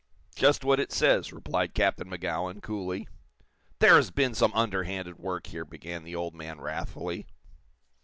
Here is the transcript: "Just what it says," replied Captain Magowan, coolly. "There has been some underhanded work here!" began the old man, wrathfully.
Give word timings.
"Just 0.35 0.63
what 0.65 0.79
it 0.79 0.91
says," 0.91 1.31
replied 1.31 1.75
Captain 1.75 2.09
Magowan, 2.09 2.59
coolly. 2.59 3.07
"There 3.77 3.97
has 3.97 4.09
been 4.09 4.33
some 4.33 4.51
underhanded 4.55 5.19
work 5.19 5.45
here!" 5.45 5.63
began 5.63 6.03
the 6.03 6.15
old 6.15 6.33
man, 6.33 6.59
wrathfully. 6.59 7.27